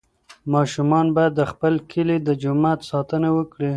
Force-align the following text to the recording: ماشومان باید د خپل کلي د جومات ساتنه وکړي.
ماشومان 0.53 1.05
باید 1.15 1.33
د 1.37 1.41
خپل 1.51 1.73
کلي 1.91 2.17
د 2.27 2.29
جومات 2.43 2.79
ساتنه 2.91 3.29
وکړي. 3.37 3.69